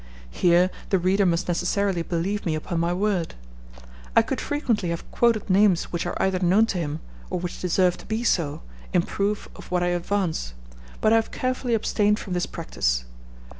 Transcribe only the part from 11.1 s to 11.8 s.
I have carefully